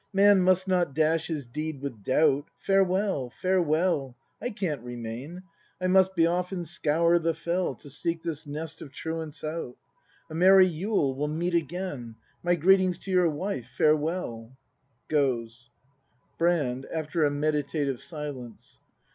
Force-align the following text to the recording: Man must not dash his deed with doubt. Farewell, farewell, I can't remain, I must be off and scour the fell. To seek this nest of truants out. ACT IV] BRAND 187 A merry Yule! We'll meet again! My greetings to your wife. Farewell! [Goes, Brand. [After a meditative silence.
Man 0.13 0.41
must 0.41 0.67
not 0.67 0.95
dash 0.95 1.27
his 1.27 1.45
deed 1.45 1.79
with 1.79 2.01
doubt. 2.01 2.47
Farewell, 2.57 3.29
farewell, 3.29 4.15
I 4.41 4.49
can't 4.49 4.81
remain, 4.81 5.43
I 5.79 5.85
must 5.85 6.15
be 6.15 6.25
off 6.25 6.51
and 6.51 6.67
scour 6.67 7.19
the 7.19 7.35
fell. 7.35 7.75
To 7.75 7.87
seek 7.87 8.23
this 8.23 8.47
nest 8.47 8.81
of 8.81 8.91
truants 8.91 9.43
out. 9.43 9.75
ACT 9.75 10.31
IV] 10.31 10.37
BRAND 10.39 10.39
187 10.39 10.39
A 10.39 10.39
merry 10.39 10.65
Yule! 10.65 11.15
We'll 11.15 11.27
meet 11.27 11.53
again! 11.53 12.15
My 12.41 12.55
greetings 12.55 12.97
to 12.97 13.11
your 13.11 13.29
wife. 13.29 13.69
Farewell! 13.77 14.57
[Goes, 15.07 15.69
Brand. 16.39 16.87
[After 16.91 17.23
a 17.23 17.29
meditative 17.29 18.01
silence. 18.01 18.79